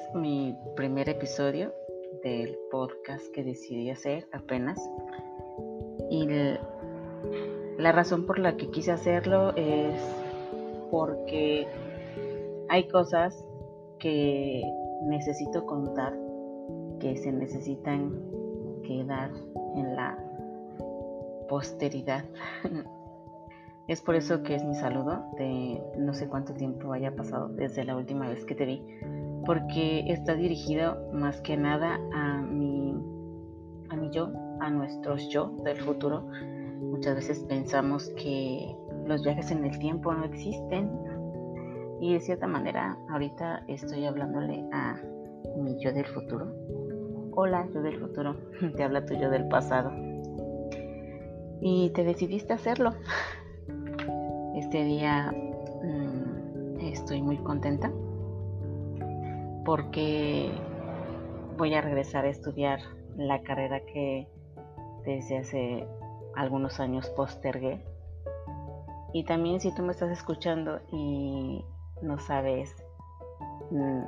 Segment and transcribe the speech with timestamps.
[0.00, 1.72] es mi primer episodio
[2.22, 4.78] del podcast que decidí hacer apenas.
[6.10, 6.26] Y
[7.78, 10.00] la razón por la que quise hacerlo es
[10.90, 11.66] porque
[12.68, 13.44] hay cosas
[13.98, 14.62] que
[15.02, 16.14] necesito contar
[16.98, 18.12] que se necesitan
[18.82, 19.30] quedar
[19.76, 20.18] en la
[21.48, 22.24] posteridad.
[23.88, 27.84] es por eso que es mi saludo de no sé cuánto tiempo haya pasado desde
[27.84, 28.82] la última vez que te vi,
[29.46, 32.94] porque está dirigido más que nada a mi,
[33.88, 36.26] a mi yo, a nuestros yo del futuro.
[36.80, 38.74] Muchas veces pensamos que
[39.06, 40.90] los viajes en el tiempo no existen
[42.00, 44.98] y de cierta manera ahorita estoy hablándole a
[45.56, 46.52] mi yo del futuro.
[47.32, 48.36] Hola, yo del futuro,
[48.76, 49.90] te habla tu yo del pasado
[51.60, 52.94] y te decidiste hacerlo.
[54.56, 55.32] Este día
[55.82, 57.90] mm, estoy muy contenta
[59.64, 60.50] porque
[61.56, 62.80] voy a regresar a estudiar
[63.16, 64.28] la carrera que
[65.04, 65.86] desde hace
[66.34, 67.84] algunos años postergué.
[69.12, 71.64] Y también si tú me estás escuchando y
[72.02, 72.74] no sabes
[73.70, 74.02] mm,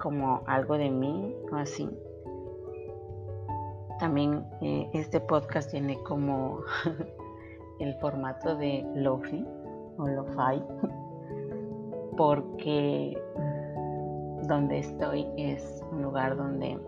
[0.00, 1.88] como algo de mí o así,
[3.98, 6.60] también eh, este podcast tiene como
[7.80, 9.44] el formato de Lofi
[9.96, 10.62] o Lo-Fi,
[12.16, 13.16] porque
[14.46, 16.78] donde estoy es un lugar donde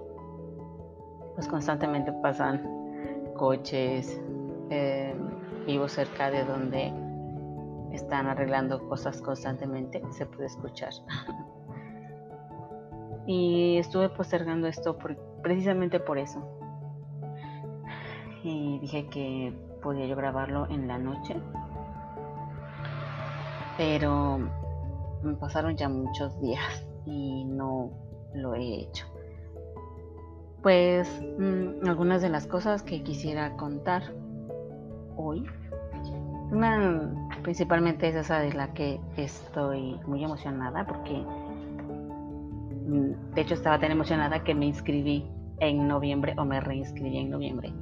[1.34, 2.62] pues constantemente pasan
[3.37, 4.20] coches,
[4.70, 5.14] eh,
[5.67, 6.92] vivo cerca de donde
[7.92, 10.92] están arreglando cosas constantemente, se puede escuchar.
[13.27, 14.98] y estuve postergando esto
[15.42, 16.42] precisamente por eso,
[18.42, 21.36] y dije que podía yo grabarlo en la noche.
[23.77, 24.39] Pero
[25.23, 27.91] me pasaron ya muchos días y no
[28.35, 29.07] lo he hecho.
[30.63, 31.08] Pues
[31.39, 34.02] mm, algunas de las cosas que quisiera contar
[35.17, 35.45] hoy.
[36.51, 41.13] Una principalmente es esa de la que estoy muy emocionada porque
[42.86, 45.30] mm, de hecho estaba tan emocionada que me inscribí
[45.61, 47.73] en noviembre o me reinscribí en noviembre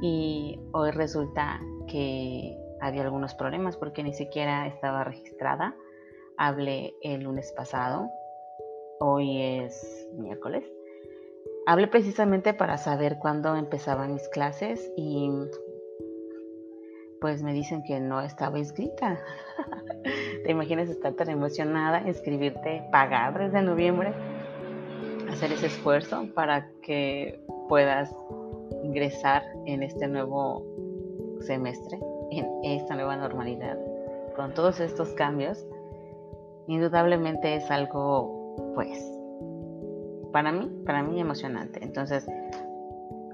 [0.00, 5.74] y hoy resulta que había algunos problemas porque ni siquiera estaba registrada.
[6.36, 8.08] Hablé el lunes pasado,
[9.00, 10.64] hoy es miércoles.
[11.66, 15.30] Hablé precisamente para saber cuándo empezaban mis clases y
[17.20, 19.18] pues me dicen que no estaba inscrita.
[20.44, 24.12] ¿Te imaginas estar tan emocionada, inscribirte, pagar desde noviembre,
[25.30, 28.14] hacer ese esfuerzo para que puedas
[28.82, 30.64] ingresar en este nuevo
[31.40, 31.98] semestre,
[32.30, 33.78] en esta nueva normalidad,
[34.36, 35.66] con todos estos cambios,
[36.66, 38.37] indudablemente es algo,
[38.74, 39.04] pues,
[40.32, 41.82] para mí, para mí emocionante.
[41.82, 42.26] Entonces,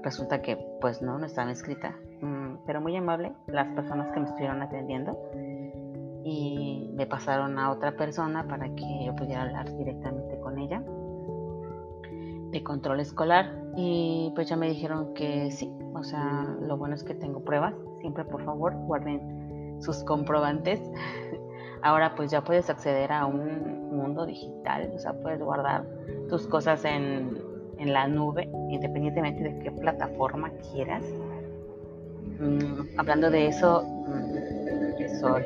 [0.01, 4.27] resulta que, pues, no, no estaba inscrita, mm, pero muy amable las personas que me
[4.27, 5.17] estuvieron atendiendo
[6.23, 10.81] y me pasaron a otra persona para que yo pudiera hablar directamente con ella
[12.51, 17.03] de control escolar y pues ya me dijeron que sí, o sea, lo bueno es
[17.03, 20.81] que tengo pruebas, siempre por favor guarden sus comprobantes.
[21.81, 25.85] Ahora pues ya puedes acceder a un mundo digital, o sea, puedes guardar
[26.29, 27.37] tus cosas en,
[27.77, 31.03] en la nube, independientemente de qué plataforma quieras.
[32.39, 35.43] Mm, hablando de eso, mm, soy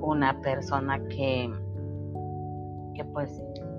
[0.00, 1.52] una persona que,
[2.94, 3.30] que pues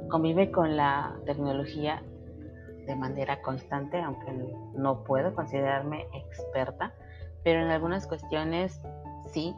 [0.10, 2.04] convive con la tecnología
[2.86, 4.32] de manera constante, aunque
[4.74, 6.94] no puedo considerarme experta,
[7.44, 8.80] pero en algunas cuestiones
[9.32, 9.56] sí.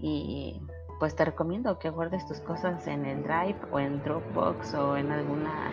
[0.00, 0.60] Y
[0.98, 5.12] pues te recomiendo que guardes tus cosas en el Drive o en Dropbox o en
[5.12, 5.72] alguna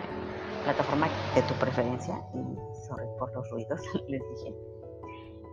[0.62, 2.22] plataforma de tu preferencia.
[2.34, 2.56] Y
[2.86, 4.54] sorry por los ruidos, les dije.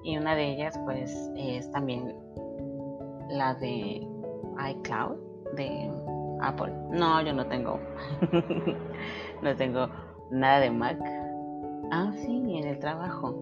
[0.03, 2.15] Y una de ellas pues es también
[3.29, 4.07] la de
[4.69, 5.17] iCloud
[5.55, 5.91] de
[6.41, 6.73] Apple.
[6.91, 7.79] No, yo no tengo.
[9.41, 9.87] no tengo
[10.29, 10.99] nada de Mac.
[11.91, 13.35] Ah, sí, en el trabajo.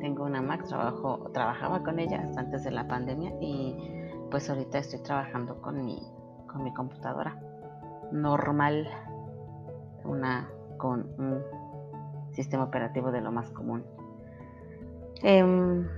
[0.00, 3.95] Tengo una Mac, trabajo, trabajaba con ella hasta antes de la pandemia y
[4.30, 6.00] pues ahorita estoy trabajando con mi,
[6.46, 7.38] con mi computadora
[8.12, 8.88] normal,
[10.04, 11.42] una con un
[12.32, 13.84] sistema operativo de lo más común.
[15.22, 15.88] Em,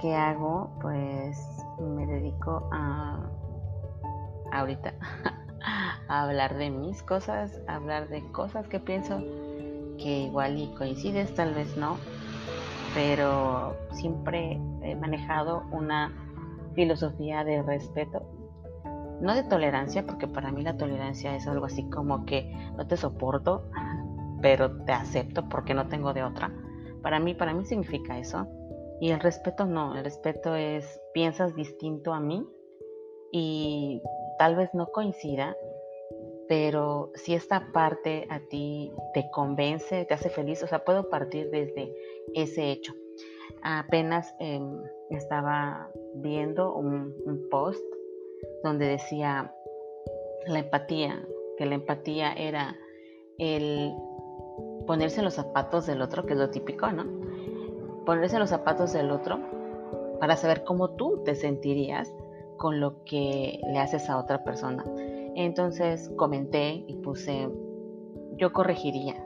[0.00, 0.70] ¿Qué hago?
[0.80, 1.38] Pues
[1.80, 3.20] me dedico a
[4.52, 4.94] ahorita
[6.08, 9.18] a hablar de mis cosas, a hablar de cosas que pienso
[9.98, 11.98] que igual y coincides, tal vez no,
[12.94, 16.12] pero siempre he manejado una
[16.72, 18.22] filosofía de respeto,
[19.20, 22.96] no de tolerancia, porque para mí la tolerancia es algo así como que no te
[22.96, 23.70] soporto,
[24.40, 26.52] pero te acepto porque no tengo de otra.
[27.02, 28.46] Para mí, para mí significa eso.
[29.00, 32.46] Y el respeto no, el respeto es piensas distinto a mí
[33.32, 34.02] y
[34.38, 35.56] tal vez no coincida,
[36.48, 41.50] pero si esta parte a ti te convence, te hace feliz, o sea, puedo partir
[41.50, 41.94] desde
[42.34, 42.92] ese hecho.
[43.62, 47.14] Apenas em, estaba viendo un,
[47.50, 47.84] post
[48.62, 49.54] donde decía
[50.46, 51.26] la empatía,
[51.56, 52.76] que la empatía era
[53.38, 53.92] el
[54.86, 57.04] ponerse en los zapatos del otro, que es lo típico, ¿no?
[58.04, 59.38] Ponerse en los zapatos del otro
[60.18, 62.12] para saber cómo tú te sentirías
[62.56, 64.84] con lo que le haces a otra persona.
[65.34, 67.48] Entonces comenté y puse,
[68.36, 69.16] yo corregiría.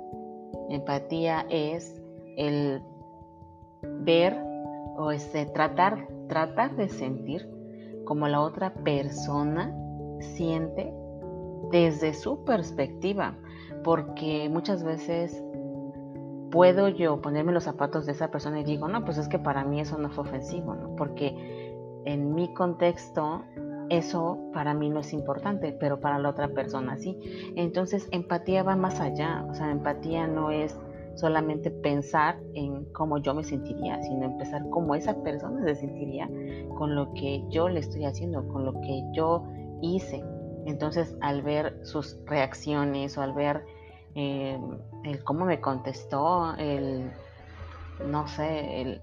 [0.70, 2.00] Empatía es
[2.36, 2.80] el
[3.82, 4.36] ver
[4.96, 7.48] o este, tratar, tratar de sentir
[8.04, 9.74] como la otra persona
[10.20, 10.92] siente
[11.70, 13.36] desde su perspectiva,
[13.82, 15.42] porque muchas veces
[16.50, 19.64] puedo yo ponerme los zapatos de esa persona y digo, no, pues es que para
[19.64, 20.94] mí eso no fue ofensivo, ¿no?
[20.96, 21.34] Porque
[22.04, 23.42] en mi contexto
[23.88, 27.18] eso para mí no es importante, pero para la otra persona sí.
[27.56, 30.76] Entonces, empatía va más allá, o sea, empatía no es
[31.16, 36.28] solamente pensar en cómo yo me sentiría, sino empezar cómo esa persona se sentiría
[36.76, 39.44] con lo que yo le estoy haciendo, con lo que yo
[39.82, 40.22] hice.
[40.66, 43.64] Entonces, al ver sus reacciones o al ver
[44.14, 44.58] eh,
[45.04, 47.10] el cómo me contestó, el,
[48.06, 49.00] no sé, el,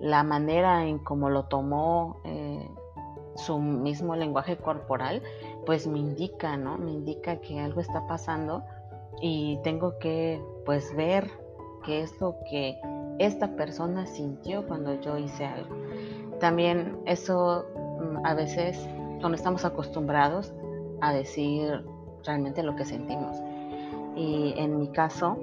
[0.00, 2.68] la manera en cómo lo tomó, eh,
[3.36, 5.22] su mismo lenguaje corporal,
[5.64, 6.76] pues me indica, ¿no?
[6.76, 8.64] Me indica que algo está pasando
[9.20, 11.30] y tengo que pues ver
[11.84, 12.78] qué es lo que
[13.18, 15.74] esta persona sintió cuando yo hice algo.
[16.40, 18.78] También eso mm, a veces
[19.20, 20.52] cuando estamos acostumbrados
[21.00, 21.84] a decir
[22.24, 23.36] realmente lo que sentimos.
[24.16, 25.38] Y en mi caso,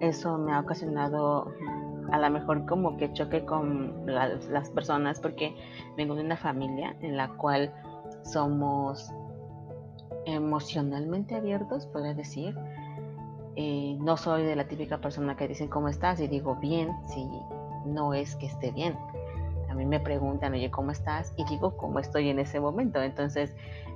[0.00, 1.52] eso me ha ocasionado
[2.12, 5.54] a lo mejor como que choque con las personas porque
[5.96, 7.72] vengo de una familia en la cual
[8.22, 9.10] somos
[10.26, 12.56] emocionalmente abiertos, podría decir,
[13.56, 17.28] eh, no soy de la típica persona que dicen cómo estás y digo bien si
[17.86, 18.96] no es que esté bien.
[19.70, 21.32] A mí me preguntan, oye, ¿cómo estás?
[21.36, 23.02] Y digo cómo estoy en ese momento.
[23.02, 23.54] Entonces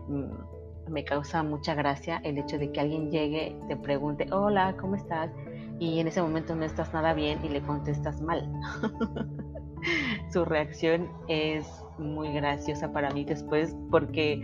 [0.09, 4.97] mm, me causa mucha gracia el hecho de que alguien llegue, te pregunte, hola, ¿cómo
[4.97, 5.31] estás?
[5.79, 8.51] Y en ese momento no estás nada bien y le contestas mal.
[10.33, 11.67] Su reacción es
[11.99, 14.43] muy graciosa para mí después porque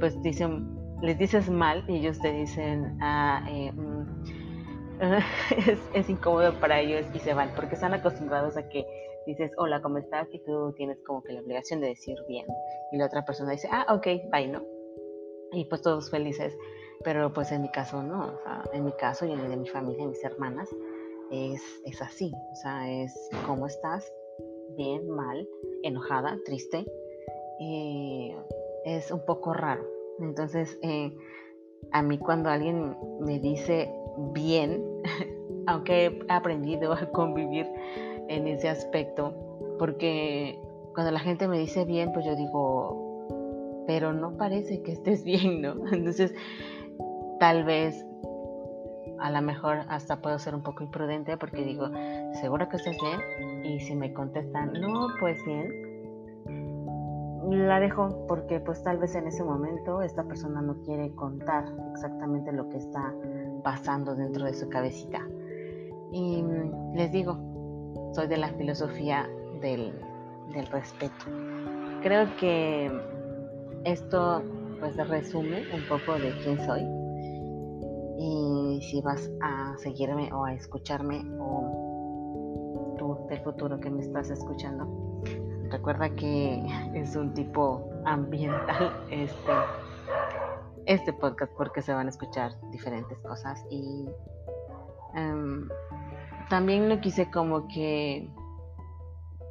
[0.00, 3.72] pues dicen, les dices mal y ellos te dicen, ah, eh,
[5.02, 8.86] mm, es, incómodo para ellos y se van, porque están acostumbrados a que
[9.26, 10.28] dices, hola, ¿cómo estás?
[10.32, 12.46] Y tú tienes como que la obligación de decir bien.
[12.92, 14.62] Y la otra persona dice, ah, ok, bye, ¿no?
[15.52, 16.56] Y pues todos felices.
[17.04, 18.38] Pero pues en mi caso no,
[18.72, 20.68] en mi caso y en el de mi familia, mis hermanas,
[21.32, 22.32] es, es así.
[22.52, 24.12] O sea, es, ¿cómo estás?
[24.76, 25.48] Bien, mal,
[25.82, 26.86] enojada, triste.
[28.84, 29.84] Es un poco raro.
[30.20, 31.12] Entonces, eh,
[31.90, 33.92] a mí cuando alguien me dice
[34.32, 34.82] bien,
[35.66, 37.66] aunque he aprendido a convivir
[38.28, 39.34] en ese aspecto,
[39.78, 40.58] porque
[40.94, 45.62] cuando la gente me dice bien, pues yo digo, pero no parece que estés bien,
[45.62, 45.74] ¿no?
[45.92, 46.34] Entonces,
[47.38, 48.04] tal vez
[49.18, 51.88] a lo mejor hasta puedo ser un poco imprudente porque digo,
[52.40, 53.64] ¿seguro que estás bien?
[53.64, 55.91] Y si me contestan, no, pues bien,
[57.50, 62.52] la dejo porque pues tal vez en ese momento esta persona no quiere contar exactamente
[62.52, 63.12] lo que está
[63.62, 65.26] pasando dentro de su cabecita.
[66.12, 67.38] Y mm, les digo,
[68.14, 69.28] soy de la filosofía
[69.60, 69.92] del,
[70.70, 71.24] respeto.
[72.02, 72.90] Creo que
[73.84, 74.42] esto
[74.80, 76.82] pues resume un poco de quién soy.
[78.18, 84.30] Y si vas a seguirme o a escucharme o tú del futuro que me estás
[84.30, 84.86] escuchando,
[85.72, 86.62] recuerda que
[86.94, 89.52] es un tipo ambiental este
[90.86, 94.08] este podcast porque se van a escuchar diferentes cosas y
[95.14, 95.68] em,
[96.50, 98.28] también lo quise como que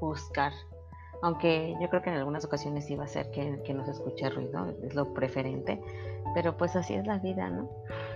[0.02, 0.52] buscar,
[1.22, 4.30] aunque yo creo que en algunas ocasiones iba a ser que, que no se escuche
[4.30, 5.82] ruido, es lo preferente,
[6.34, 7.70] pero pues así es la vida, ¿no?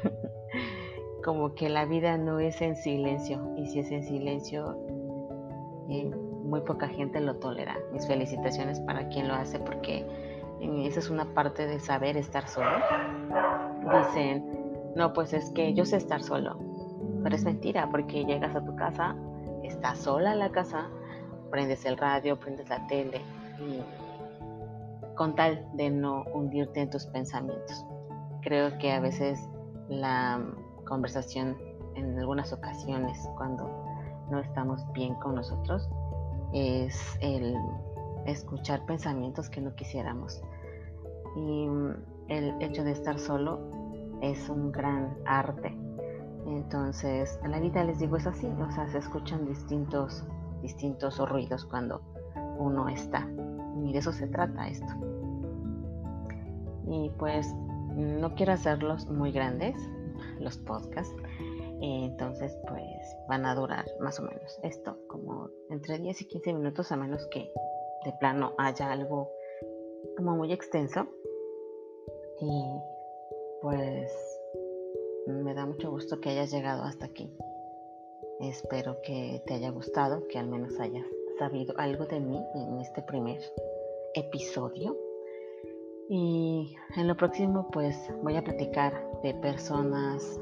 [1.23, 4.77] como que la vida no es en silencio y si es en silencio
[5.89, 6.11] eh,
[6.45, 7.75] muy poca gente lo tolera.
[7.91, 10.05] Mis felicitaciones para quien lo hace porque
[10.61, 12.69] esa es una parte de saber estar solo.
[13.81, 16.57] Dicen, no, pues es que yo sé estar solo.
[17.23, 19.15] Pero es mentira, porque llegas a tu casa,
[19.63, 20.89] estás sola en la casa,
[21.49, 23.21] prendes el radio, prendes la tele
[23.59, 23.81] y
[25.15, 27.85] con tal de no hundirte en tus pensamientos.
[28.41, 29.39] Creo que a veces
[29.89, 30.41] la
[30.85, 31.57] conversación
[31.95, 33.67] en algunas ocasiones cuando
[34.29, 35.89] no estamos bien con nosotros
[36.53, 37.55] es el
[38.25, 40.41] escuchar pensamientos que no quisiéramos.
[41.35, 41.67] Y
[42.29, 43.59] el hecho de estar solo
[44.21, 45.75] es un gran arte.
[46.47, 50.23] Entonces, en la vida les digo es así, o sea, se escuchan distintos,
[50.61, 52.01] distintos ruidos cuando
[52.57, 53.27] uno está.
[53.83, 54.93] Y de eso se trata esto.
[56.87, 57.53] Y pues
[57.95, 59.75] no quiero hacerlos muy grandes,
[60.39, 61.15] los podcasts.
[61.81, 66.91] Entonces, pues van a durar más o menos esto, como entre 10 y 15 minutos,
[66.91, 67.51] a menos que
[68.05, 69.31] de plano haya algo
[70.17, 71.07] como muy extenso.
[72.39, 72.81] Y
[73.61, 74.11] pues
[75.27, 77.31] me da mucho gusto que hayas llegado hasta aquí.
[78.39, 81.05] Espero que te haya gustado, que al menos hayas
[81.39, 83.39] sabido algo de mí en este primer
[84.13, 84.97] episodio.
[86.09, 90.39] Y en lo próximo pues voy a platicar de personas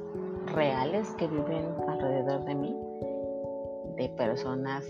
[0.47, 2.75] reales que viven alrededor de mí,
[3.97, 4.85] de personas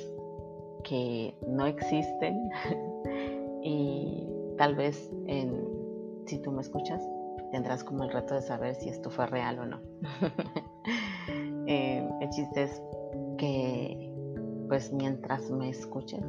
[0.84, 2.50] que no existen
[3.64, 5.66] y tal vez en,
[6.26, 7.02] si tú me escuchas
[7.52, 9.80] tendrás como el reto de saber si esto fue real o no.
[11.68, 12.82] eh, el chiste es
[13.38, 14.12] que
[14.68, 16.26] pues mientras me escuches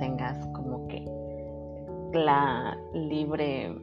[0.00, 1.04] tengas como que
[2.12, 3.74] la libre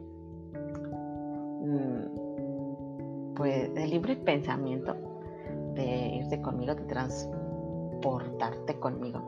[3.76, 4.96] el libre pensamiento
[5.74, 9.20] de irte conmigo, de transportarte conmigo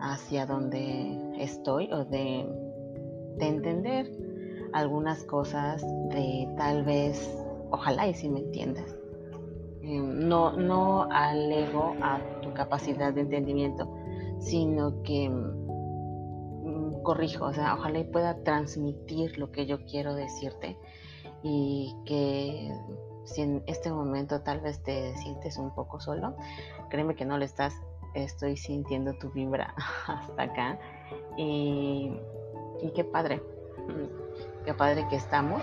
[0.00, 2.46] hacia donde estoy o de,
[3.38, 4.10] de entender
[4.72, 7.30] algunas cosas de tal vez,
[7.70, 8.96] ojalá y si me entiendas.
[9.82, 13.92] Em, no, no alego a tu capacidad de entendimiento,
[14.38, 20.76] sino que mm, corrijo, o sea, ojalá y pueda transmitir lo que yo quiero decirte
[21.42, 22.72] y que
[23.24, 26.34] si en este momento tal vez te sientes un poco solo,
[26.90, 27.74] créeme que no lo estás,
[28.14, 29.74] estoy sintiendo tu vibra
[30.06, 30.78] hasta acá
[31.36, 32.12] y,
[32.80, 33.42] y qué padre.
[34.64, 35.60] Qué padre que estamos,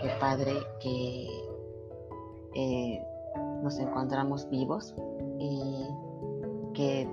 [0.00, 1.28] qué padre que
[2.54, 3.00] eh,
[3.62, 4.94] nos encontramos vivos
[5.38, 5.86] y
[6.74, 7.08] que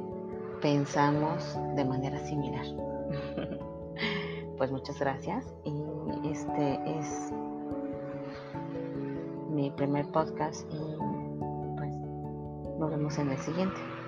[0.62, 2.66] pensamos de manera similar.
[4.58, 5.84] pues muchas gracias y
[6.28, 7.32] este es
[9.76, 10.78] primer podcast y
[11.78, 11.94] pues
[12.80, 13.99] nos vemos en el siguiente.